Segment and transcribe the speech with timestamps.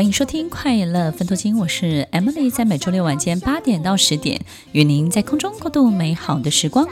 [0.00, 4.40] 欢迎收听《快乐分多精》，我是 Emily，在每周六晚间八点到十点，
[4.72, 6.88] 与您在空中共度美好的时光。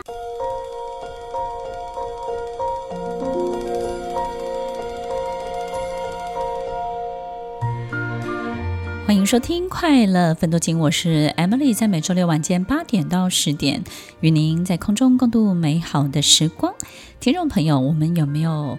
[9.06, 13.82] 欢迎收听《快乐分多精》，我是 Emily，在每周六晚间八点到十点，
[14.20, 16.74] 与您在空中共度美好的时光。
[17.20, 18.78] 听众朋友，我们有没有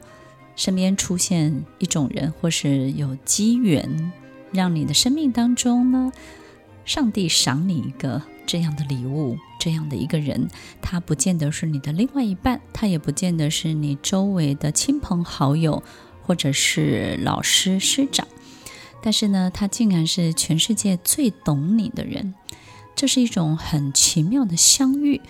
[0.59, 4.11] 身边出现一种人，或是有机缘？
[4.51, 6.11] 让你的生命当中呢，
[6.83, 10.49] 上帝赏你一个这样的礼物，这样的一个人，
[10.81, 15.81] 他不见得是你的另外一半，他也不见得是你周围的亲朋好友，
[16.23, 18.27] 或者是老师师长，
[19.01, 22.33] 但是呢，他竟然是全世界最懂你的人，
[22.97, 25.21] 这是一种很奇妙的相遇。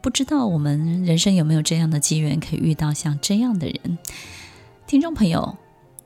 [0.00, 3.98] 不知道我们人生有没有这样的机缘，可以遇到像这样的人？
[4.86, 5.56] 听众朋友，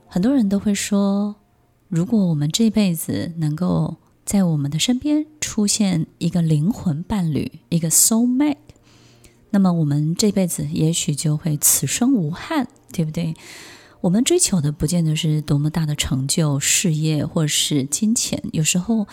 [0.07, 1.35] 很多人都会说。
[1.89, 8.57] 如果我们这辈子能够在我们的身边出现一个灵魂伴侣，一个 soul mate，
[9.49, 13.33] 那么我们这辈子也许就会此生无憾，对不对？
[14.01, 19.07] 我们追求的不见得是多么大的成就、事业或是金钱，有时候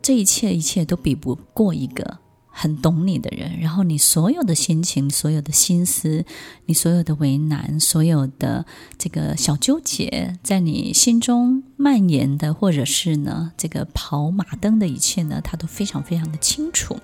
[0.00, 2.18] 这一切一切都比不过一个。
[2.52, 6.24] 很懂你的人，然后你所有的心情、所有的心思、
[6.66, 8.66] 你所有的为难、所有的
[8.98, 16.98] 这个小纠结，在你心中蔓延的，或者是呢，这个跑马灯的一切呢，他都非常非常的清楚。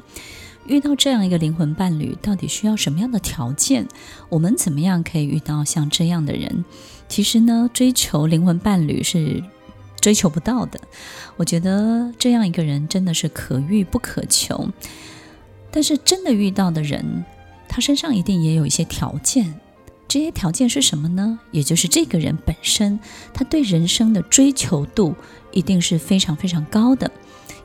[0.66, 3.88] 遇到这样一个灵魂伴侣，到底需要什么样的条件？
[4.28, 6.62] 我们怎么样可以遇到像这样的人？
[7.08, 9.42] 其实呢，追求灵魂伴侣是
[9.98, 10.78] 追求不到的。
[11.38, 14.68] 我觉得这样一个人真的是可遇不可求。
[15.70, 17.24] 但是真的遇到的人，
[17.68, 19.54] 他身上一定也有一些条件。
[20.06, 21.38] 这些条件是什么呢？
[21.50, 22.98] 也就是这个人本身，
[23.34, 25.14] 他对人生的追求度
[25.52, 27.10] 一定是非常非常高的。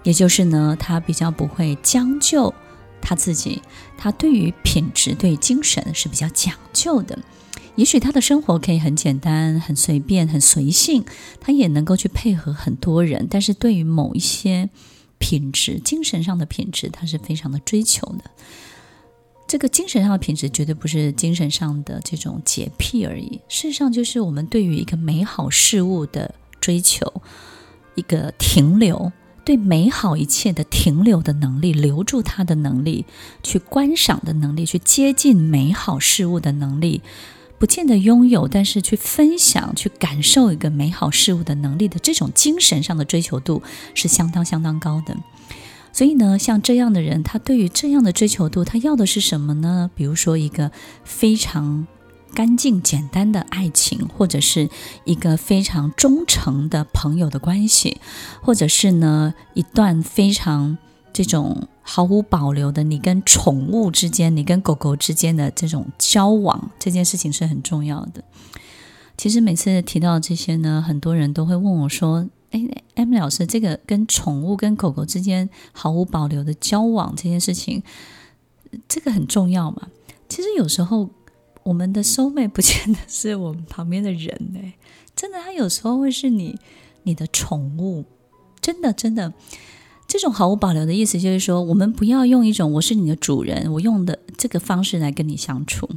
[0.04, 2.54] 也就是呢，他比较不会将就
[3.02, 3.62] 他自己，
[3.98, 7.18] 他对于品质、对精神是比较讲究的。
[7.76, 11.06] 也许他的生活可以很简单、很随便、很随性，
[11.40, 13.26] 他也能够去配合很多人。
[13.30, 14.70] 但是对于某一些，
[15.24, 18.30] 品质，精神上的品质，他是非常的追求的。
[19.48, 23.40] 这个精神上的品质，绝对不是精神上的这种洁癖而已。
[23.48, 27.22] 事实上，就是我们对于一个美好事物的追求，
[27.96, 29.14] 一个停留，
[29.46, 33.06] 对美好一切的停留的能力，留住它的能力，
[33.44, 37.02] 去观赏的能力，去接近美好事物的能力。
[37.64, 43.64] 不见得拥有，但是去分享、去感受一个美好事物的能力的这种精神上的追求度
[43.94, 45.16] 是相当相当高的。
[45.94, 49.90] 所以呢，像这样的人，他对于这样的追求度，他要的是什么呢？
[49.96, 50.74] 比如说一个
[51.06, 51.88] 非常
[52.34, 54.70] 干净简单的爱情，或者是
[55.06, 58.02] 一个非常忠诚的朋友的关系，
[58.42, 60.78] 或者是呢一段非常
[61.14, 61.68] 这种。
[61.86, 68.24] 毫无保留的，你跟宠物之间，你跟狗狗之间的这种交往，这件事情是很重要的。
[69.18, 72.66] 其实每次提到这些呢，很多人都会问我说：“哎
[72.96, 77.84] ，M 老师，这个跟宠物、跟狗狗之间毫无保留的交往这件事情，
[78.88, 79.90] 这个很重要吗？”
[80.30, 81.10] 其实有时候
[81.64, 84.74] 我们的收妹不见得是我们旁边的人呢，
[85.18, 86.58] 真的，他有时候会是你
[87.04, 88.06] 你的宠物，
[88.62, 89.34] 真的，真的。
[90.14, 95.90] 这种毫无保留的意思就是说，我们不要用一种“我是你的主人，我用的这个方式来跟你相处”，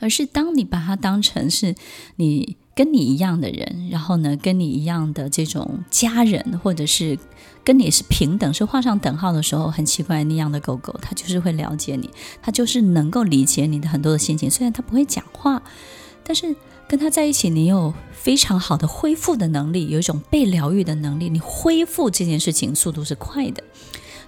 [0.00, 1.74] 而是当你把它当成是
[2.16, 7.18] 你跟你一样的人，然后呢，跟你一样的这种家人，或者是
[7.62, 12.08] 跟你是平等，是画上等号的时候，很奇怪，那样的狗狗它就是会了解你，
[12.40, 15.62] 它就是能够理解你的很多的心情，虽然它不会讲话，
[16.24, 16.56] 但是。
[16.90, 21.28] 跟他在一起，你有非常好的恢复的能力，有一种被疗愈的能力。
[21.28, 23.62] 你恢复这件事情速度是快的。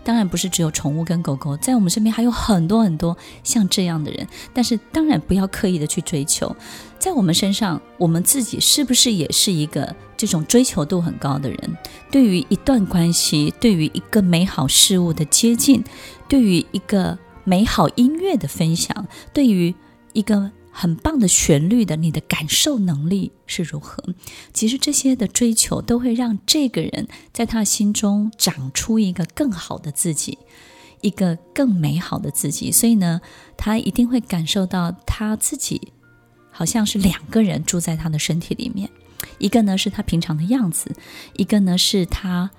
[0.04, 4.28] 当然不是只有宠物跟狗狗，在我们身边还有很多很多像这样的人。
[4.54, 6.54] 但是当然不要刻意的去追求，
[7.00, 11.76] 在我们身上，我们自己是不是也是一个这种追求度很高的人？
[12.12, 15.82] 对于一段关系，对于一个美好事物的接近，
[16.28, 19.74] 对于一个美好音乐的分享，对于
[20.12, 24.02] 一个很棒的旋律的你的感受能力是如何？
[24.54, 30.38] 其实这些的追求都会让这个人在他心中长出一个更好的自己，
[31.02, 32.72] 一个更美好的自己。
[32.72, 33.20] 所以呢，
[33.56, 35.92] 他一定会感受到他自己
[36.50, 38.88] 好像是两个人住在他的身体里面，
[39.38, 40.90] 一个呢是他平常的样子，
[41.34, 42.50] 一个呢是他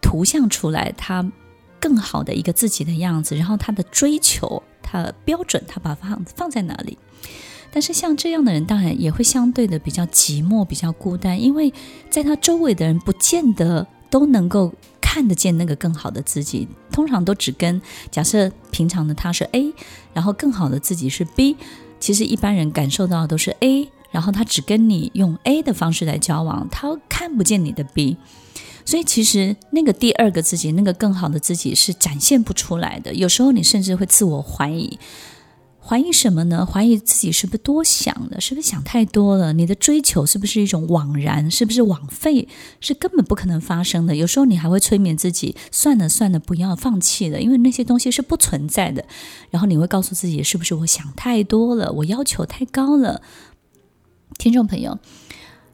[0.00, 1.30] 图像出来他
[1.78, 3.36] 更好的一个自己的样子。
[3.36, 6.96] 然后他的追求，他标准，他把放放在哪里？
[7.72, 11.72] 但是像这样的人，当然也会相对的比较寂寞、比较孤单，因为
[12.08, 17.80] 在他周围的人不见得都能够看得见那个更好的自己，通常都只跟
[18.10, 19.72] 假设平常的他是 A，
[20.12, 21.56] 然后更好的自己是 B，
[22.00, 28.16] 其实一般人感受到的都是 A，然后他只跟你用 A 的方式来交往，他看不见你的 B，
[28.84, 34.98] 所以其实那个第二个自己，那个更好的自己是展现不出来的，有时候你甚至会自我怀疑。
[35.90, 36.64] 怀疑什么呢？
[36.64, 38.40] 怀疑自己是不是多想了？
[38.40, 39.52] 是不是想太多了？
[39.52, 41.50] 你的追求是不是一种枉然？
[41.50, 42.46] 是不是枉费？
[42.78, 44.14] 是根本不可能发生的。
[44.14, 49.04] 有时候你还会催眠自己：算了算了，不要放弃了，因为那些东西是不存在的。
[49.50, 51.90] 然后你会告诉自己：是不是我想太多了？
[51.90, 53.20] 我要求太高了？
[54.38, 55.00] 听众朋友，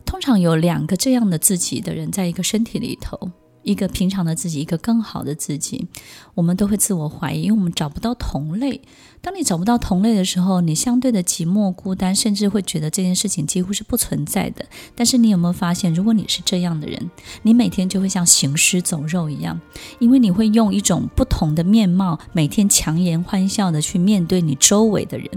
[0.07, 3.33] 通常有两个这样的自己的人在一个身体里头。
[3.67, 5.89] 一个平常的自己，一个更好的自己，
[6.35, 8.81] 我们都会自我怀疑，因为我们找不到同类。
[9.21, 14.65] 当你找不到同类的时候，你相对的寂寞、孤单，甚至会觉得这件事情几乎是不存在的。
[14.95, 17.11] 但是你有没有发现，如果你是这样的人，
[17.43, 19.61] 你每天就会像行尸走肉一样，
[19.99, 25.29] 因为你会用一种不同的面貌，每天强颜欢笑的去面对你周围的人，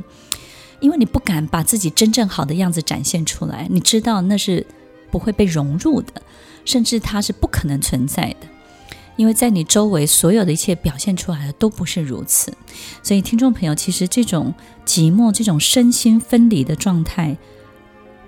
[0.79, 4.67] 因为你不敢把自己真正好的样子展现出来，你知道那是
[5.09, 6.21] 不会被融入的。
[6.69, 8.47] 甚至它是不可能存在的，
[9.15, 12.53] 因为在你周围所有的一切表现出来的都不是如此。
[13.01, 14.53] 所以，听众朋友，其实这种
[14.85, 17.35] 寂寞、这种身心分离的状态，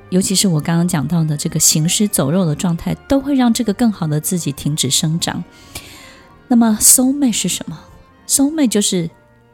[0.09, 5.43] 尤其是我刚刚讲到的这个行尸走肉的状态，都会让这个更好的自己停止生长。
[6.47, 7.79] 那么，soul mate 是什么
[8.27, 9.11] ？soul mate 就是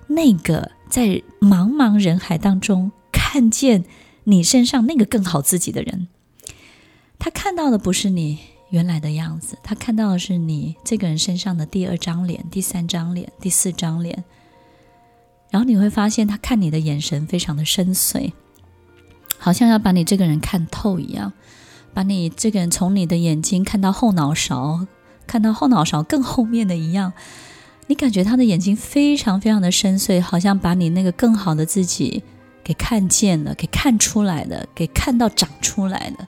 [0.08, 3.84] 那个在茫茫人海当中看见
[4.24, 6.08] 你身上那个更好自己的人，
[7.20, 8.40] 他看到的不是你。
[8.70, 14.26] 原来的样子，他看到的是你这个人身上的第二张脸、第三张脸、第四张脸，
[15.50, 18.34] 然后你会发现，他看你的眼神非常的深邃，
[19.38, 21.32] 好像要把你这个人看透一样，
[21.94, 24.86] 把你这个人从你的眼睛看到后脑勺，
[25.26, 27.14] 看到后脑勺更后面的一样，
[27.88, 32.22] 你感觉他的眼睛非常非常的深邃，好像把你那个更好的自己
[32.66, 36.28] 给看见了，给看出来了，给看到长出来了，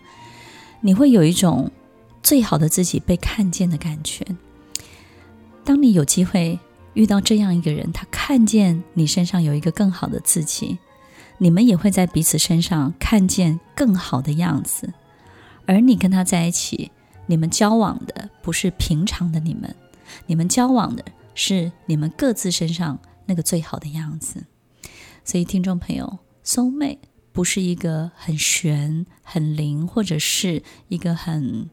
[0.80, 1.70] 你会有一种。
[2.22, 4.26] 最好的自己被看见的感觉。
[5.64, 6.60] 当你有机会
[6.94, 10.80] 遇到这样一个人，他看见你身上有一个更好的自己，
[11.38, 14.94] 你们也会在彼此身上看见更好的样子。
[15.66, 16.92] 而你跟他在一起，
[17.28, 19.76] 你们交往的不是平常的你们，
[20.26, 21.04] 你们交往的
[21.36, 24.46] 是你们各自身上那个最好的样子。
[25.24, 26.98] 所以，听众朋友，soul mate
[27.32, 31.70] 不是一个很玄、很灵，或者是一个很。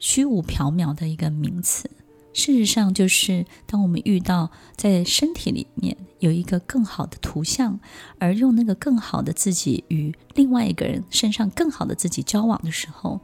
[0.00, 1.88] 虚无缥缈的一个名词，
[2.32, 7.78] 事实上就是当我们遇到在身体里面有一个更好的图像，
[8.18, 13.20] 而用那个更好的自己与另外一个人身上更好的自己交往的时候，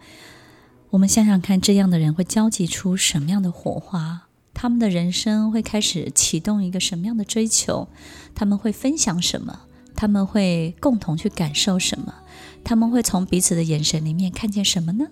[0.91, 4.29] 我们想想看，这样的人会交集出什么样的火花？
[4.53, 7.89] 他们的人生会开始启动一个什么样的追求？
[8.35, 9.61] 他们会分享什么？
[9.95, 12.15] 他们会共同去感受什么？
[12.63, 15.07] 他们会从彼此的眼神里面看见什么呢？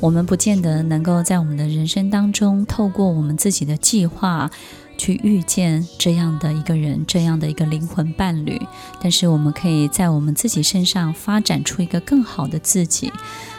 [0.00, 4.50] 我们不见得能够在我们的人生当中，透过我们自己的计划
[4.98, 8.60] 去遇见这样的一个人，这样的一个灵魂伴侣。
[9.00, 13.10] 但是，我们可以在我们自己身上发展出一个更好的自己。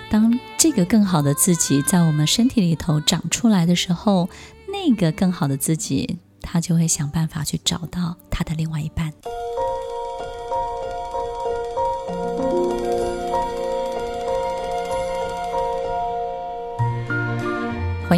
[0.09, 4.29] 当这个更好的自己在我们身体里头长出来的时候，
[4.67, 9.11] 那个更好的自己，他就会想办法去找到他的另外一半。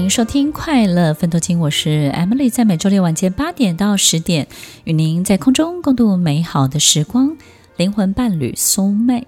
[0.10, 4.48] 收听《快乐分多金》，我是 Emily，在每周六晚间八点到十点，
[4.86, 7.36] 与您在空中共度美好的时光。
[7.76, 9.26] 灵魂伴侣 Soul Mate。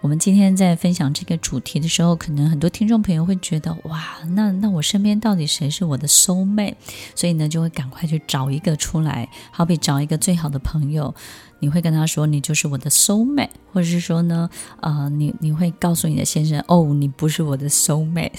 [0.00, 6.74] 我们今天在分享这个主题的时候，可能很多听众朋友会觉得，哇，那那我身边到底谁是我的 Soul Mate？
[7.14, 11.14] 所以呢，就会赶快去找一个出来，好比找一个最好的朋友，
[11.60, 14.48] 你会跟他说，你就是我的 Soul Mate，或者是说呢，
[14.80, 18.32] 呃，你你会告诉你的先生，哦，你不是我的 Soul Mate。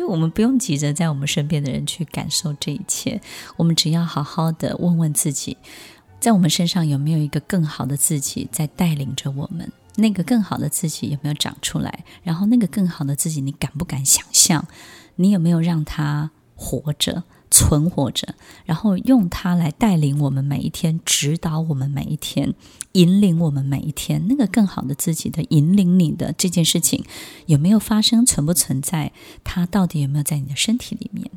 [0.00, 3.20] 所以我们不用急着在我们身边的人去感受这一切，
[3.58, 5.58] 我们只要好好的问问自己，
[6.18, 9.70] 在我们身上有没有一个更好的自己在带领着我们？
[9.96, 12.02] 那个更好的自己有没有长出来？
[12.22, 14.66] 然后那个更好的自己，你敢不敢想象？
[15.16, 17.22] 你有没有让他活着？
[17.50, 22.54] 存活着，然后用它来带领我们每一天，指导我们每一天，
[22.92, 24.26] 引领我们每一天。
[24.28, 27.04] 那个更好的自己的引领你的这件事情
[27.46, 28.24] 有没有发生？
[28.24, 29.12] 存不存在？
[29.42, 31.28] 它到底有没有在你的身体里面？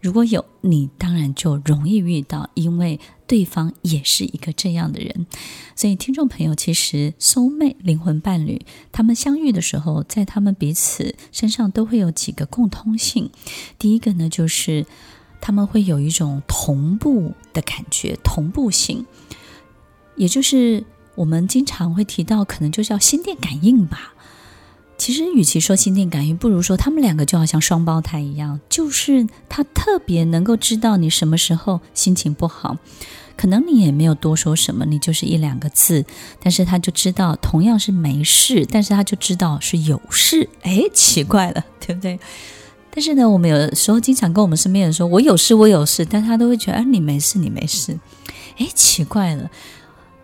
[0.00, 5.26] 如果有，你当然就容易遇到，因为对方也是一个这样的人。
[5.74, 13.30] 所以，听众朋友，其实 soul mate 灵魂伴侣，他们相遇的时候，在他们彼此身上都会有几个共通性。
[13.76, 14.86] 第一个呢，就是。
[15.40, 19.06] 他们会有一种同步的感觉，同步性，
[20.16, 24.14] 也就是我们经常会提到，可能就叫心电感应吧。
[24.96, 32.76] 其实，与其说心电感应，不如说他们两个就好像双胞胎一样，就是他特别能够知道你什么时候心情不好，
[33.36, 36.04] 可能你也没有多说什么，你就是一两个字，
[36.40, 40.48] 但是他就知道同样是没事，但是他就知道是有事。
[40.62, 42.18] 哎，奇怪了，对不对？
[42.90, 47.98] 但是呢，我们有的时候经常跟我们身边人说：“我有事，我有事。”但他都会觉得：“哎，你没事，你没事。”
[48.58, 49.48] 哎，奇怪了，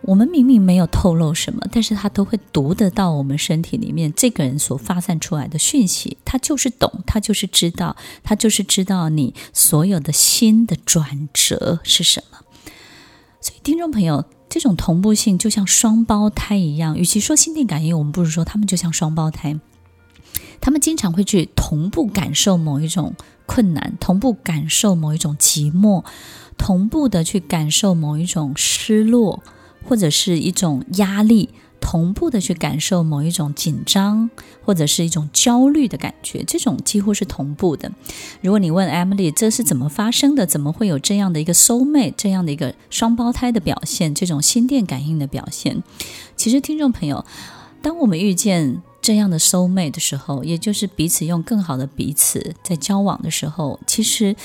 [0.01, 6.17] 我们明明没有透露什么，但是他都会读得到我们身体里面这个人所发散出来的讯息。
[6.25, 12.39] 他就是懂，他就是知道，他就是知道你所有的心的转折是什么。
[13.39, 16.97] 所以，听众朋友，这种同步性就像双胞胎一样。
[16.97, 19.57] 与其说心电感应，我们不如说他们就像双胞胎。
[20.61, 23.13] 他们经常会去同步感受某一种
[23.45, 26.03] 困难，同步感受某一种寂寞，
[26.57, 29.43] 同步的去感受某一种失落，
[29.87, 34.31] 或者是一种压力，同步的去感受某一种紧张，
[34.63, 36.43] 或者是一种焦虑的感觉。
[36.47, 37.91] 这种几乎是同步的。
[38.41, 40.47] 如果你问 Emily 这是怎么发生的？
[40.47, 44.15] 怎么会有这样的一个 soul mate，这样的一个双胞胎的表现？
[44.15, 45.83] 这种心电感应的表现？
[46.35, 47.23] 其实，听众朋友，
[47.83, 48.81] 当我们遇见。
[49.05, 54.35] 这样的 soul mate 的时候，也就是彼此用更好的彼此在交往的时候，其实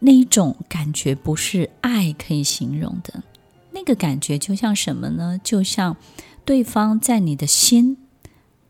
[0.00, 3.22] 那一种感觉不是爱可以形容的。
[3.70, 5.40] 那个感觉就像什么呢？
[5.42, 5.96] 就像
[6.44, 7.96] 对方在你的心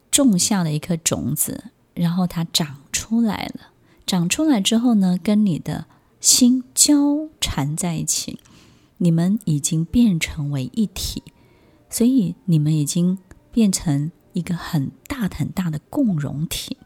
[0.09, 3.73] 种下了一颗种子，然后它长出来了。
[4.07, 5.87] 长出来之后呢，跟你的
[6.21, 8.39] 心交缠在一起，
[8.99, 11.25] 你们已经变成为一体，
[11.91, 13.19] 所以你们已经
[13.51, 14.13] 变成。
[14.33, 16.77] 一个很大很大的共融体，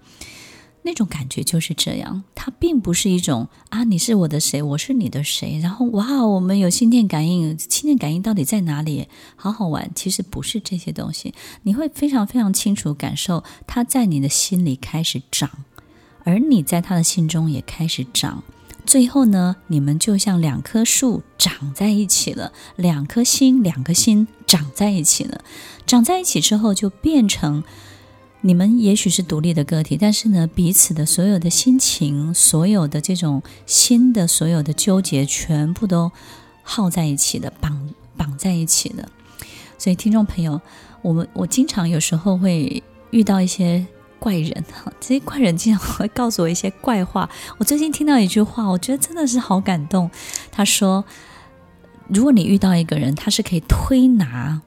[0.82, 2.22] 那种感觉就是这样。
[2.34, 9.08] 它并不是一种啊，你是我的谁，我是你的谁，然后哇，我们有心电感应，心电感应到底在哪里？
[9.34, 9.90] 好好玩。
[9.94, 15.50] 其实不是这些东西，你会非常非常清楚感受，它在你的心里开始长，
[16.24, 18.42] 而你在他的心中也开始长。
[18.86, 25.42] 最后呢，你们就像两棵树长在一起了，两颗心，两颗心长在一起了。
[25.86, 27.64] 长在一起之后，就变成
[28.40, 36.10] 你们也许是独立的个体，但是呢，彼此的所有的心情，所有的这种心的所有的纠结，全部都
[36.62, 39.08] 耗在一起的，绑绑在一起的。
[39.76, 40.60] 所以，听众朋友，
[41.02, 43.86] 我们我经常有时候会遇到一些。
[44.18, 47.28] 怪人哈， 这些怪人经常会告诉我一些怪话。
[47.58, 50.10] 我最近听到一句话，我觉得真的是好感动。
[50.50, 51.04] 他说
[52.08, 54.60] ：“如果你遇到一个人，他是可以推拿，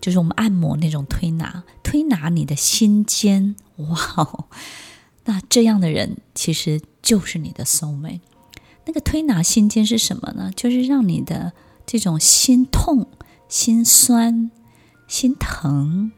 [0.00, 4.44] 就是我们按摩那种推拿，推拿你的心间，哇哦，
[5.24, 8.20] 那这样的人其实就是你的 soul mate。
[8.86, 10.50] 那个推拿心间是什么呢？
[10.54, 11.52] 就是让你的
[11.86, 13.06] 这种心痛、
[13.48, 14.50] 心酸、
[15.08, 16.12] 心疼。”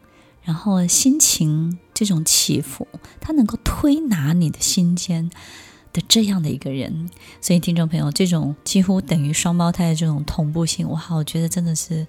[0.47, 2.87] 然后心情这种起伏，
[3.19, 5.29] 他能够推拿你的心间
[5.91, 7.09] 的这样的一个人，
[7.41, 12.07] 所以听众朋友，这种几乎等于双胞胎的这种同步性，哇，我觉得真的是，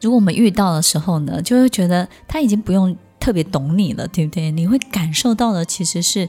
[0.00, 4.52] 如果我们遇到的时候呢，就会觉得他已经不用特别懂你了，对不对？
[4.52, 6.28] 你会感受到的其实是，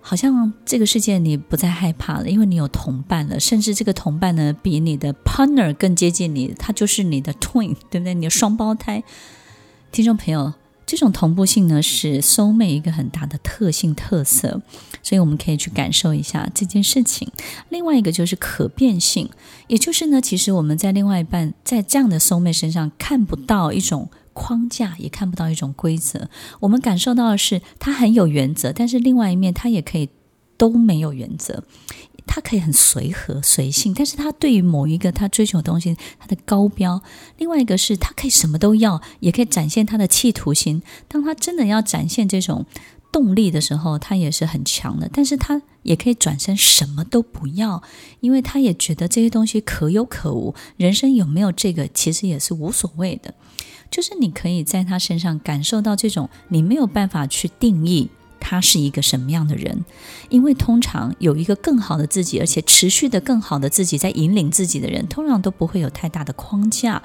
[0.00, 8.14] 好像这个世界你不再害怕了，因为你有同伴了，甚至这个同伴呢，比你的 partner 更接近你，他就是你的 twin，对不对？
[8.14, 9.04] 你的双胞胎。
[9.92, 10.54] 听众朋友，
[10.86, 14.62] 这种同步性呢，是 soul mate 一个很大的特性特色，
[15.02, 17.30] 所以我们可以去感受一下这件事情。
[17.68, 19.28] 另外一个就是可变性，
[19.66, 26.30] 也就是呢，其实我们在另外一半在这样的 soul mate 身上看不到一种框架，也看不到一种规则。
[26.60, 30.08] 我们感受到的是他很有原则，但是另外一面他也可以
[30.56, 31.64] 都没有原则。
[32.26, 37.00] 他可以很随和随性，但是他对于某一个他追求的东西，他的高标；
[37.38, 40.82] 另外一个是他可以什么都要，也可以展现他的企图心。
[41.08, 42.64] 当他真的要展现这种
[43.10, 47.82] 动力的时候，他也是很强的，但是他也可以转身什么都不要，
[48.20, 53.34] 因为他也觉得这些东西可有可无，人生有没有这个其实也是无所谓的。
[53.90, 58.08] 就是你可以在他身上感受到这种你没有办法去定义
[58.44, 59.84] 他是一个什么样的人，
[60.28, 67.02] 因为通常有一个更好的自己，而且持续的更好的自己在引领自己的人，通常都不会有太大的框架，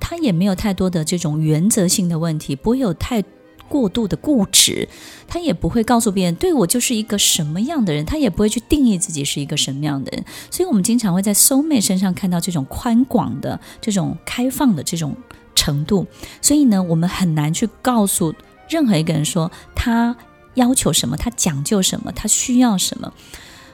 [0.00, 3.22] 他也没有太多的这种原则性的问题，不会有太。
[3.70, 4.88] 过度的固执，
[5.28, 10.24] 他也不会告诉别人，对我就是一个什么样的人，他也不会去定义自己是一个什么样的人。
[10.50, 15.16] 所以，我们经常会在 soulmate 身上看到这种宽广的、这种开放的这种
[15.54, 16.04] 程度。
[16.42, 18.34] 所以呢，我们很难去告诉
[18.68, 20.16] 任何一个人说他
[20.54, 23.12] 要求什么，他讲究什么，他需要什么。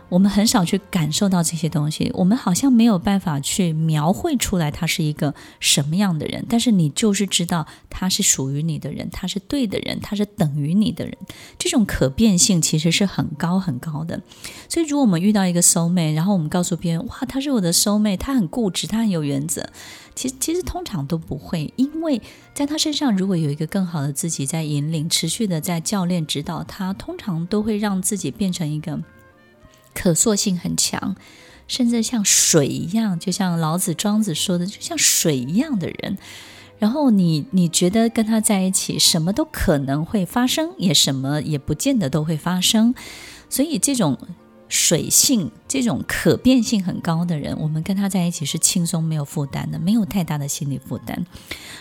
[0.09, 6.47] 我们很少去感受到这些东西，我们好像没有办法去描绘出来他是一个什么样的人。
[6.49, 11.17] 但是你就是知道他是属于你的人，他是对的人，他是等于你的人。
[11.59, 14.23] 这种可变性其实是很高很高的。
[14.69, 19.69] 所以，如果我们遇到一个 soul mate，然后我们告诉别人：“哇，他是我的 soul mate，他很固执，他很有原则。”
[20.15, 22.23] 其实，其实通常都不会，因为
[22.55, 28.99] 在他身上如果有一个更好的自己在引领，持续的在教练指导他，通常都会让自己变成一个。
[29.97, 31.17] 可塑性很强，
[31.67, 36.19] 甚至像水一样，就像老子、庄子说的，就像水一样的人。
[36.79, 42.95] 然后你你觉得跟他在一起，什么都可能会发生，也什么也不见得都会发生。
[43.49, 44.19] 所以这种。
[44.69, 51.25] 水性这种可变性很高的人，我们跟他在一起是轻松没有负担的，没有太大的心理负担。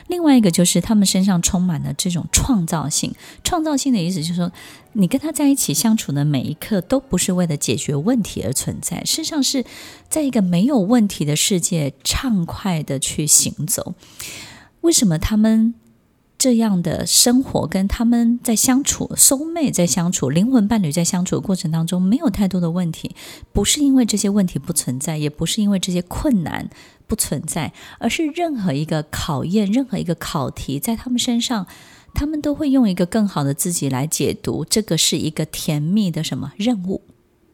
[0.08, 3.13] 另外一个就是他们身上充满了这种创造性。
[3.44, 4.51] 创造性的意思就是说，
[4.94, 9.65] 你跟他在一起相处的每一刻都不是为了解决问题而存在，事实上是
[10.08, 13.96] 在一个没有问题的世界畅快的去行走。
[14.82, 15.74] 为什么他们？
[16.46, 23.16] 这样的生活跟他们在相处，soul mate 在相处，灵魂伴侣在相处的过程当中，没有太多的问题，
[23.52, 26.70] 不是因为这些问题不存在，也不是因为这些困难
[27.08, 31.66] 不存在，而是任何一个考验，任何一个考题，在他们身上，
[32.14, 37.01] 他们都会用一个更好的自己来解读，这个是一个甜蜜的什么任务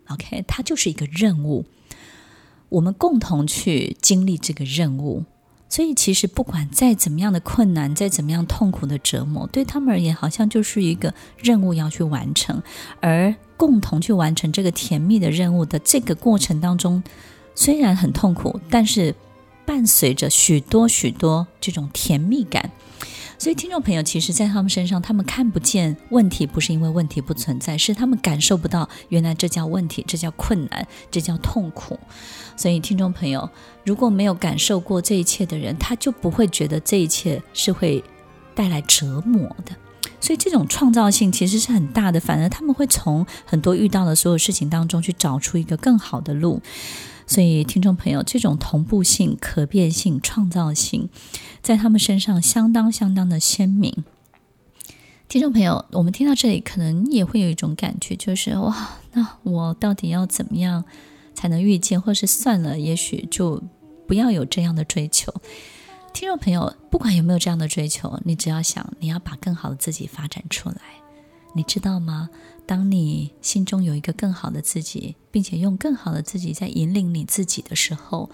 [0.10, 1.64] ？OK，它就是一个任务，
[2.68, 5.24] 我们共同去经历这个任务。
[5.72, 12.62] 所以，其实不管再怎么样的困难，再怎么样痛苦的折磨，对他们而言，好像就是一个任务要去完成。
[13.00, 17.02] 而共同去完成这个甜蜜的任务的这个过程当中，
[17.56, 19.16] 虽然很痛苦，但是
[19.66, 22.70] 伴随着许多许多这种甜蜜感。
[23.38, 31.98] 所以，听众朋友，其实，在他们身上，他们看不见问题，不是因为问题不存在，是他们感受不到，原来这叫问题，这叫困难，这叫痛苦。
[32.62, 33.50] 所以，听众朋友，
[33.84, 38.04] 如果没有感受过这一切的人，他就不会觉得这一切是会
[38.54, 39.76] 带来折磨的。
[40.20, 46.62] 所以，这种创造性其实是很大的，反而他们会从很多遇到的所有事情当中去找出一个更好的路。
[47.26, 51.10] 所以，听众朋友，这种同步性、可变性、创造性，
[51.64, 54.04] 在他们身上相当相当的鲜明。
[55.28, 60.84] 听众朋友，我们听到这里，可能也会有一种感觉，就是哇，那我到底要怎么样
[61.34, 63.62] 才能遇见，或是算了，也许就
[64.08, 65.34] 不要有这样的追求。
[66.14, 70.82] 听众朋友，不管有没有这样的追求，你只要想，你要把更好的自己发展出来，
[71.56, 72.30] 你知道吗？
[72.66, 78.30] 当你心中有一个更好的自己，并且用更好的自己在引领你自己的时候，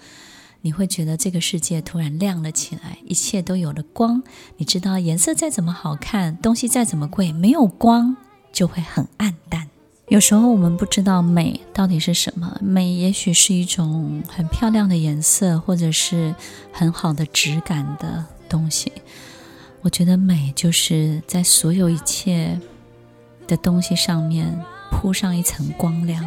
[0.60, 4.22] 你会觉得这个世界突然亮了起来，一切都有了光。
[4.56, 8.16] 你知道，颜色再怎么好看，东西再怎么贵，没有光
[8.52, 9.68] 就会很暗淡。
[10.08, 16.34] 有时候我们不知道美到底是什么，美也许是一种很漂亮的颜色，或者是
[16.72, 18.92] 很好的质感的东西。
[19.82, 22.58] 我觉得美就是在所有一切。
[23.48, 26.22] 的东西上面铺上一层光亮，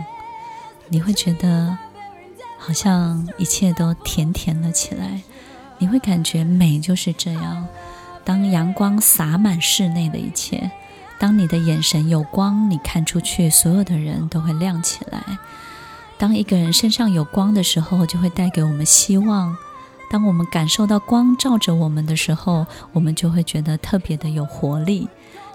[0.90, 1.78] 你会觉得
[2.58, 5.22] 好像一切都甜甜了起来。
[5.78, 7.68] 你会感觉美就是这样。
[8.26, 10.72] 当阳光洒满室内的一切，
[11.22, 15.38] 当你的眼神有光，你看出去，所有的人都会亮起来。
[16.18, 19.56] 当一个人身上有光的时候，就会带给我们希望。
[20.10, 25.08] 当我们感受到光照着我们的时候，我们就会觉得特别的有活力。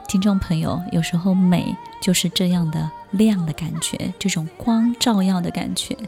[0.07, 5.98] 听众朋友，有时候美就是这样的亮的感觉，这种光照耀的感觉，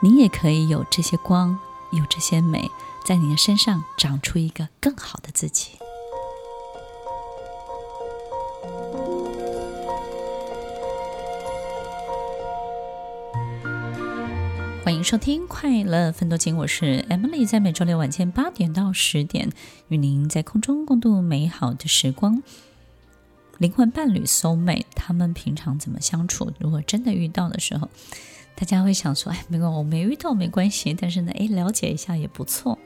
[0.00, 1.58] 你也可以有这些光，
[1.90, 2.70] 有这些美，
[3.04, 5.79] 在你的身上长出一个更好的自己。
[14.82, 19.50] 欢迎收听《快乐奋斗经》，我是 Emily，在每周六晚间八点到十点，
[19.88, 22.42] 与您在空中共度美好的时光。
[23.58, 26.50] 灵魂伴侣 soul mate，他们平常怎么相处？
[26.58, 27.90] 如果真的遇到的时候，
[28.54, 32.78] 大家会想说：“哎，没关，我没遇到没关系。”但是呢，哎，了解一下也不错。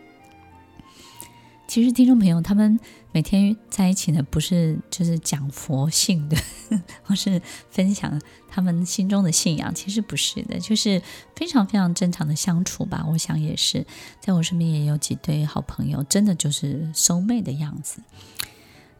[1.75, 2.79] 其实听众朋友，他们
[3.11, 6.37] 每天在一起呢，不是就是讲佛性的，
[7.03, 11.03] 或是分享他们心中的信仰，其实不是的，就是
[11.35, 13.05] 非常非常正常的相处吧。
[13.11, 13.85] 我想也是，
[14.21, 18.01] 在我身边也有几对好朋友，真的就是收妹的样子。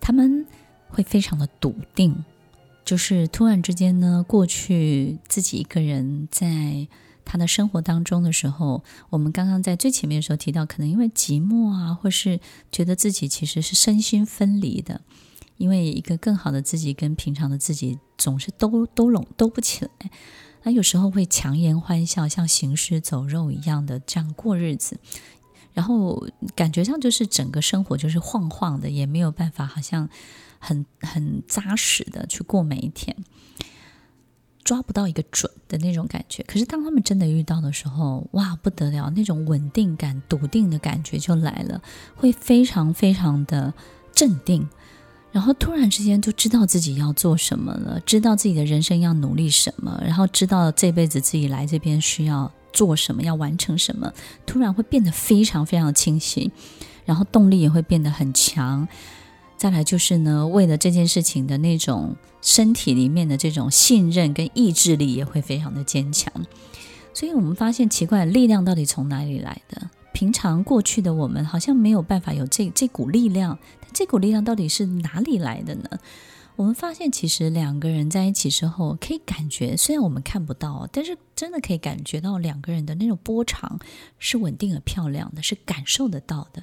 [0.01, 0.45] 他们
[0.89, 2.25] 会非常的笃定，
[2.85, 6.89] 就是突然之间呢，过去自己一个人在。
[7.25, 15.01] 他的生活当中的时候，我们刚刚在最前面的时候提到，可能因为寂寞啊，或是觉得自己其实是身心分离的，
[15.57, 20.11] 因为一个更好的自己跟平常的自己总是都都拢都不起来，
[20.63, 24.99] 那有时候会强颜欢笑，像行尸走肉一样的这样过日子，
[25.73, 30.09] 然后感觉上就是整个生活就是晃晃的，也没有办法好像
[30.59, 33.17] 很很扎实的去过每一天。
[34.65, 41.81] 抓不到一个准的那种感觉，可是当他们真的遇到的时候，哇，不得了，那种稳定感、笃定的感觉就来了，
[42.17, 43.73] 会非常非常的
[44.13, 44.67] 镇定，
[45.33, 54.11] 然后突然之间就知道自己要做什么了，知道自己的人生要努力什么，然后知道这辈子自己来这边需要做什么，要完成什么，
[54.47, 56.51] 突然会变得非常非常清晰，
[57.05, 58.89] 然后动力也会变得很强。
[59.65, 66.31] 再来就是呢，为了这件事情的那种身体里面的这种信任跟意志力也会非常的坚强，
[67.15, 69.89] 所以我们发现奇怪，力量到底从哪里来的？
[70.13, 75.89] 平常过去的我们好像没有办法有这这股力量，但这股力量到底是哪里来的呢？
[76.57, 83.81] 我们发现其实两个人在一起之后，可以感觉，虽然我们看不到，但是真的可以感觉到两个人的那种波长
[84.19, 86.63] 是稳定而漂亮的，是感受得到的。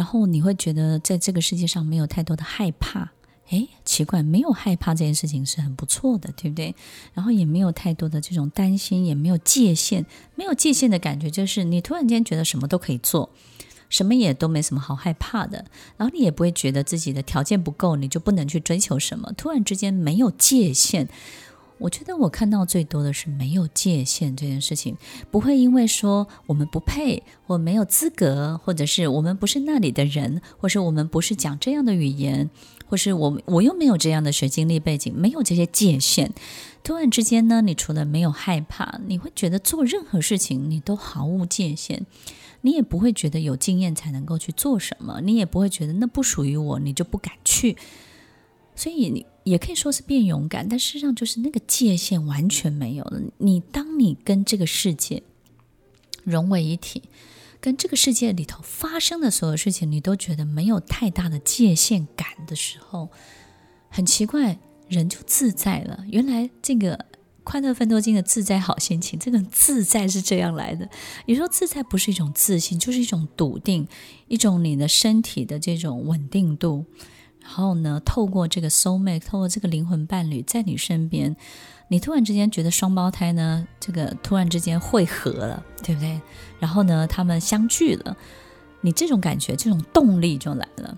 [0.00, 3.10] 然后你会觉得在这个世界上没有太多的害怕，
[3.50, 6.74] 诶，奇怪，没有害怕这件事情是很不错的，对不对？
[7.12, 13.28] 然后也没有太多的这种担心，也没有界限，没有界限的感觉就是你突然间觉得什么都可以做，
[13.90, 15.66] 什么也都没什么好害怕的，
[15.98, 21.10] 然后你也不会觉得自己的条件不够，你就不能去追求什么，突然之间没有界限。
[21.80, 24.96] 我觉得我看到最多的是没有界限这件事情，
[25.30, 32.50] 不会因为说我们不配，或没有资格，或者是我们不是那里的人，或是我们不是讲这样的语言，
[32.86, 36.32] 或是我我又没有这样的学经历背景，没有这些界限。
[36.84, 42.04] 突然之间呢，你除了没有害怕，你会觉得做任何事情你都毫无界限，
[42.60, 47.76] 你也不会觉得有经验才能够去做什么，你也不会觉得那不属于我，你就不敢去。
[48.76, 53.20] 所以你也可以说是变勇敢，但事实上就是那个界限完全没有了。
[53.38, 55.22] 你当你跟这个世界
[56.22, 57.02] 融为一体，
[57.60, 63.10] 跟这个世界里头发生的所有事情，你都觉得没有太大的界限感的时候，
[63.88, 64.58] 很奇怪，
[64.88, 66.04] 人就自在了。
[66.08, 67.06] 原来这个
[67.42, 70.88] 快乐分多金的自在好心情，这个自在是这样来的。
[71.26, 73.88] 有时候自在不是一种自信，就是一种笃定，
[74.28, 76.86] 一种你的身体的这种稳定度。
[77.50, 81.34] 然后呢，透过这个 soul mate，透过这个灵魂伴侣在你身边，
[81.88, 86.20] 你突然之间觉得双胞胎呢，这个突然之间汇合了，对不对？
[86.60, 88.16] 然后呢，他们相聚了，
[88.82, 90.96] 你这种感觉，这种动力就来了。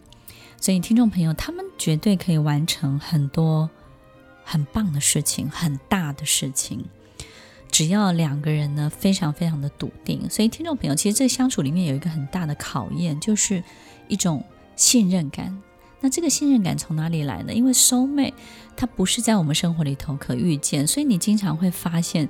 [0.60, 3.70] 所以，听众朋友，他们绝对可以完成很多
[4.44, 6.84] 很棒的事情，很大的事情，
[7.70, 10.28] 只要两个人呢非常非常的笃定。
[10.28, 13.64] 所以，听众朋友，其实这相处里面有一个很大的考验，就是
[14.06, 14.44] 一种
[14.76, 15.62] 信任感。
[16.02, 17.54] 那这个信任感从哪里来呢？
[17.54, 18.34] 因为 soul mate
[18.76, 22.28] 它不是在我们生活里头可遇见，所以你经常会发现，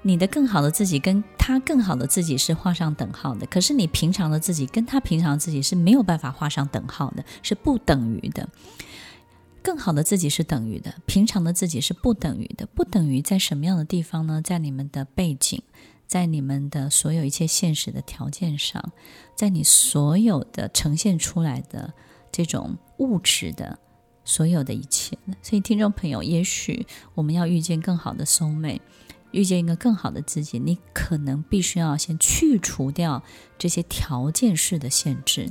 [0.00, 3.46] 你的更好的自己跟他更好的自己是画上等号的。
[3.46, 8.48] 可是你平常的自己跟他平常的自己是没有办法画上等号的，是不等于的。
[9.62, 12.66] 更好的自己是等于的，平常的自己是不等于的。
[12.74, 14.40] 不等于在什么样的地方呢？
[14.42, 15.62] 在你们的背景，
[16.06, 18.82] 在你们的所有一切现实的条件上，
[19.36, 21.92] 在你所有的呈现出来的。
[22.32, 23.78] 这种物质的
[24.24, 28.80] 所有的一切，所以听众朋友，也许我们要遇见更好的 soul mate，
[29.30, 33.22] 遇见一个更好的自己，你可能必须要先去除掉
[33.58, 35.50] 这些条件式的限制。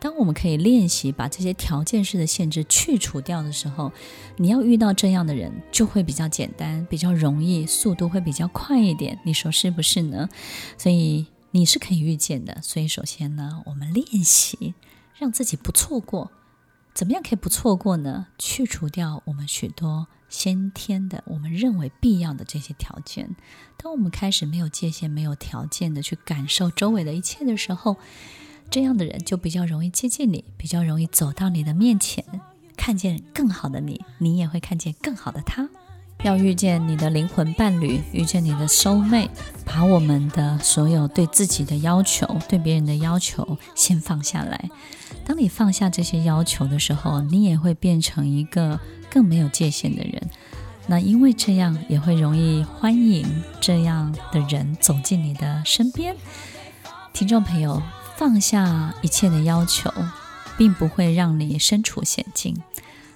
[0.00, 3.92] 当我们可以练习把这些条件式的限制去除掉的时候，
[4.38, 9.18] 你要遇到这样的人就会比较简单，比较容易，速度会比较快一点。
[9.24, 10.28] 你说是不是呢？
[10.78, 12.58] 所以你是可以遇见的。
[12.62, 14.74] 所以首先呢，我们练习。
[15.18, 16.30] 让自己不错过，
[16.96, 18.28] 怎么样可以不错过呢？
[18.38, 23.36] 去除掉我们许多先天的、我们认为必要的这些条件。
[23.76, 27.98] 当我们开始没有界限、没有条件的去感受周围的一切的时候，
[28.70, 32.24] 这样的人就比较容易接近你，比较容易走到你的面前。
[32.78, 35.68] 看见更好的你，你也会看见更好的他。
[36.22, 39.28] 要遇见你的灵魂伴侣，遇见你的 soul mate，
[39.66, 44.70] 把我们的所有对自己的要求、对别人的要求先放下来。
[45.26, 48.78] 当你放下这些要求的时候，你也会变成一个
[49.10, 50.30] 更没有界限的人。
[50.86, 53.26] 那因为这样，也会容易欢迎
[53.60, 56.14] 这样的人走进你的身边。
[57.12, 57.82] 听众朋友，
[58.16, 59.92] 放下一切的要求，
[60.56, 62.56] 并不会让你身处险境。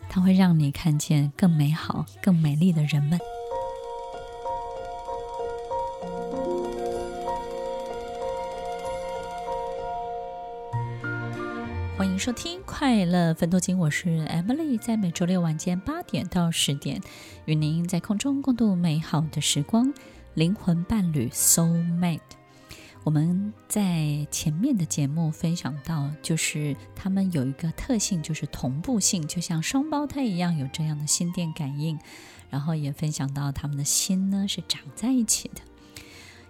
[0.08, 3.20] 它会让你看见更美好、更美丽的人们。
[12.20, 17.00] 收听《快乐分多金》，我是 Emily，在每周六晚间八点到十点，
[17.46, 19.90] 与您在空中共度美好的时光。
[20.34, 22.20] 灵魂伴侣，Soul Mate。
[23.04, 31.98] 我们在前面的节目分享到，就是他们有一个特性，就是同步性，就像双胞胎一样，有这样的心电感应。
[32.50, 35.62] 然后也分享到他们的心呢是长在一起的，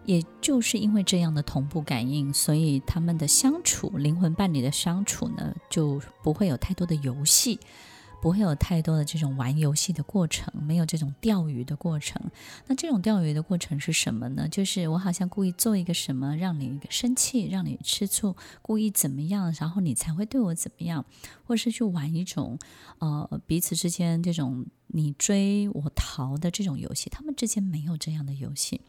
[0.05, 7.59] 也就是因为这样的同步感应，所以他们的相处，灵魂伴侣的相处呢，就不会有太多的游戏。
[8.23, 12.21] 不会有太多的这种玩游戏的过程，没有这种钓鱼的过程。
[12.67, 14.47] 那这种钓鱼的过程是什么呢？
[14.47, 21.07] 就是我好像故意做一个什么，让你生气，让你吃醋，故意怎么样，然后你才会对我怎么样，
[21.45, 22.59] 或者是去玩一种
[22.99, 27.09] 呃彼此之间这种你追我逃的这种游戏。
[27.09, 28.83] 他们之间没有这样的游戏，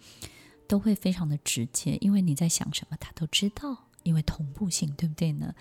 [0.71, 3.89] 都会非常的直接，因为你在想什么，他都知道。
[4.03, 5.53] 因为同步性，对不对呢？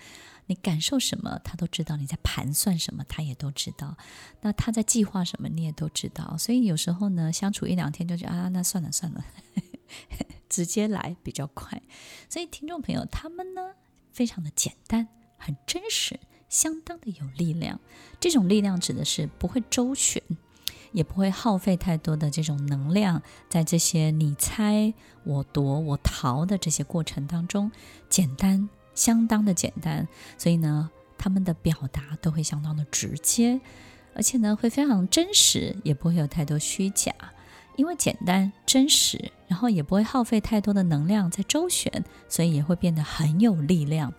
[0.45, 3.97] 你感受什么，他都知道；你在盘算什么，他也都知道。
[4.39, 6.35] 那他在计划什么，你也都知道。
[6.37, 9.23] 所以有时候呢，相处一两天就觉得啊，那算了算了，
[10.49, 11.79] 直接来比较快。
[12.29, 13.73] 所以听众朋友，他们呢，
[14.13, 16.19] 非常的简单，很真实，
[16.49, 17.79] 相当的有力量。
[18.19, 20.23] 这种力量指的是不会周旋。
[20.91, 27.71] 也不会耗费太多的这种能量，在这些你猜我夺我逃的这些过程当中，
[28.09, 30.07] 简单，相当的简单。
[30.37, 33.59] 所以呢，他们的表达都会相当的直接，
[34.15, 37.13] 而且呢，会非常真实，也不会有太多虚假。
[37.77, 44.13] 因为简单真实，然后也不会耗费太多的能量在周旋，所以也会变得很有力量。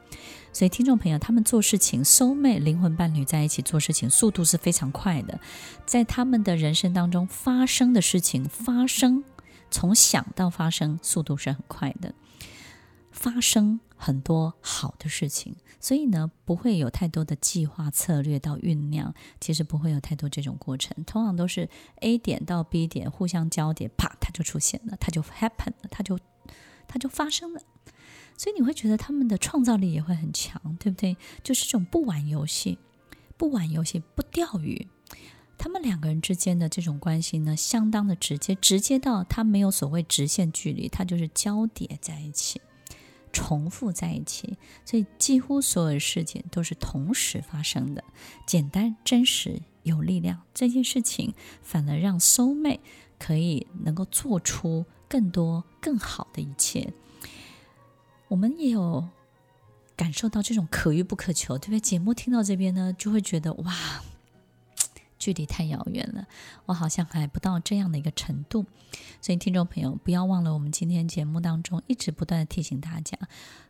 [0.53, 5.41] 所以，听众朋友，他们做事情，soul mate 灵魂伴侣在一起做事情，速度是非常快的。
[5.87, 9.25] 在他们的人生当中发生的事情，发生
[9.71, 12.15] 从想到发生，速度是很快的，
[13.11, 15.57] 发生很多好的事情。
[15.81, 21.03] 所以呢，不会有太多的计划策略到酝酿，其实不会有太多这种过程。
[21.05, 21.69] 通常都是
[22.03, 26.19] A 点到 B 点互相交叠，啪，它就出现了，它就 happen 了，它就
[26.87, 27.63] 它就发生了。
[28.37, 31.17] 所以你会觉得他们的创造力也会很强，对不对？
[31.43, 32.79] 就是这种不玩游戏、
[33.37, 34.89] 不玩游戏、不钓鱼，
[35.59, 42.61] 他们两个人之间的这种关系呢，相当的直接，直接到他没有所谓直线距离，他就是交叠在一起，
[43.33, 48.03] 重复在一起，所以几乎所有的事情都是同时发生的，
[48.45, 50.43] 简单、真实、有力量。
[50.53, 52.81] 这件事情反而让 soul mate
[53.19, 56.93] 可以能够做出更多、更好的一切。
[58.33, 59.07] 我们也有
[59.95, 61.81] 感受到这种可遇不可求，对不对？
[61.81, 64.03] 节目听到这边呢，就会觉得哇，
[65.21, 66.27] 距离太遥远了，
[66.65, 68.65] 我好像还不到这样的一个程度。
[69.21, 73.19] 所以，听众朋友，不要忘了，我们今天节目当中一直不断的提醒大家，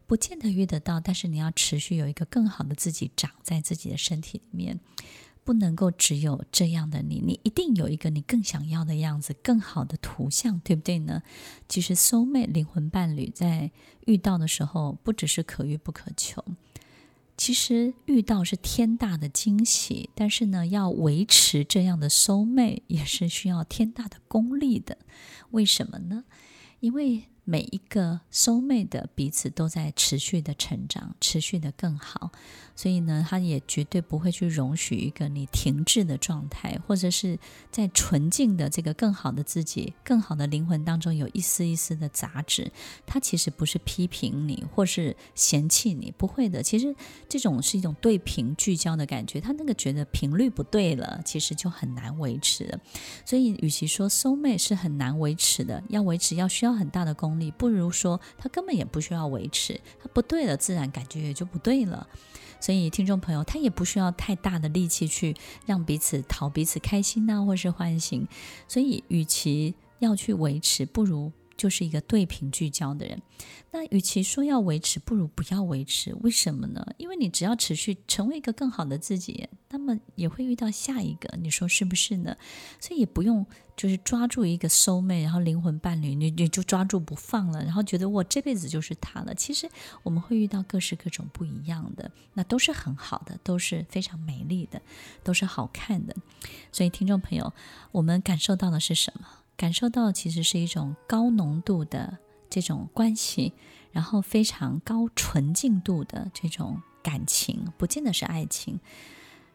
[0.07, 4.79] 不见得遇得到，但是你要持续有一个更好的自己长在自己的身体里面。
[5.45, 11.23] 不能够只有这样的你，你一定有一个你更想要的样子，更好的图像，对不对呢？
[11.69, 13.71] 其实，soul mate 灵魂伴侣在
[14.07, 16.45] 遇到的时候，不只是可遇不可求，
[17.37, 20.11] 其实遇到是天大的惊喜。
[20.15, 24.99] 但是呢，要维持这样的 soul mate 也是需要天大的功力的。
[25.51, 26.25] 为什么呢？
[26.81, 32.31] 因为每一个 soul mate 的彼此都在持续的成长，持续的更好。
[32.75, 37.39] 所以呢，他也绝对不会去容许一个你停滞的状态，或者是
[37.71, 42.73] 在纯净的这个更好的自己、更好的灵魂当中有一丝一丝的杂质。
[43.05, 46.63] 他其实不是批评你，或是嫌弃你，不会的。
[46.63, 46.95] 其实
[47.29, 49.41] 这种是一种对频聚焦的感觉。
[49.41, 52.81] 他那个觉得频率不对了，其实就很难维持。
[53.27, 59.81] 所以，与其说 soul mate 是很难维持的，要维持要需要很大的功不如说他根本也不需要维持。
[60.03, 62.07] 他不对了，自然感觉也就不对了。
[62.61, 65.35] 所以，听众朋友，他也不需要太大的力气去
[65.67, 68.29] 让彼此讨彼此开心呐、或是唤醒。
[68.69, 73.23] 所以，与其要去维持，不如就是一个对频聚焦的人。
[73.71, 76.13] 那与其说要维持，不如不要维持。
[76.23, 76.85] 为什么呢？
[76.97, 81.39] 因为你只要持续成为一个更好的自己，那么也会遇到下一个。
[81.39, 82.37] 你说是不是呢？
[82.81, 83.47] 所以也不用
[83.77, 89.33] 就是抓住一个 soul mate，然后灵魂伴侣，你你就抓住不放了，然后觉得我这辈子就是他了。
[89.35, 89.71] 其实
[90.03, 94.83] 我们会遇到各式各种不一样的，那都是很好的，都是非常美丽的，
[95.23, 96.15] 都是好看的。
[96.73, 97.55] 所以听众朋友，
[97.93, 99.27] 我们感受到的是什么？
[99.63, 102.19] 感受到其实是一种高浓度的。
[102.51, 103.51] 这种关系，
[103.93, 108.79] 然后非常高纯净度的这种感情，不见得是爱情。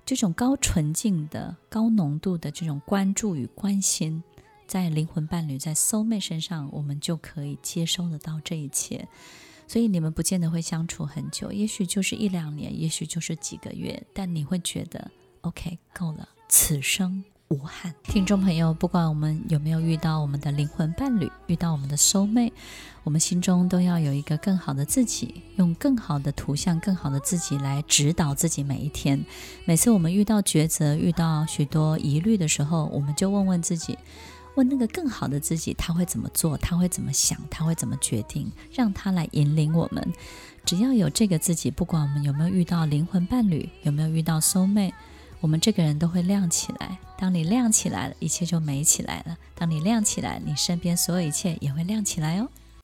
[0.03, 4.23] 这种高纯净的、高浓度的这种关注与关心，
[4.65, 9.07] 在灵魂伴侣、在 soul mate 身上，我们就可以接收得到这一切。
[9.67, 17.23] 所以你们不见得会相处很久，也许就是一两年，也许就是几个月，但你会觉得 OK，够了，此生。
[17.49, 22.51] 无憾，听众朋友，不管我们有没有遇到我们的灵魂伴侣，遇到我们的 soul mate，
[23.05, 29.23] 我们心中都要有一个更好的自己，用更好的图像、更好的自己来指导自己每一天。
[29.63, 33.97] 每次我们遇到抉择、遇到许多疑虑的时候，我们就问问自己，
[34.55, 36.57] 问那个更好的自己，他会怎么做？
[36.57, 37.39] 他会怎么想？
[37.49, 38.51] 他会怎么决定？
[38.73, 40.05] 让他来引领我们。
[40.65, 44.91] 只要有这个自己，不管我们有没有遇到灵魂伴侣，有没有遇到 soul mate，
[45.39, 46.97] 我们这个人都会亮起来。
[47.17, 49.37] 当你亮起来了，一切就美起来了。
[49.55, 52.49] 当你亮起来，你身边所有一切也会亮起来哦。